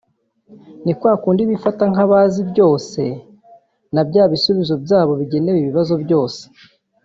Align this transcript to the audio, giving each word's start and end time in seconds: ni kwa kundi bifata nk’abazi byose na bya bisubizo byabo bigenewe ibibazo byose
ni 0.85 0.91
kwa 0.99 1.13
kundi 1.23 1.41
bifata 1.49 1.83
nk’abazi 1.91 2.41
byose 2.51 3.01
na 3.93 4.01
bya 4.09 4.23
bisubizo 4.33 4.73
byabo 4.85 5.11
bigenewe 5.21 5.57
ibibazo 5.59 5.93
byose 6.03 6.41